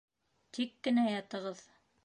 [0.59, 1.65] -Тик кенә ятығыҙ!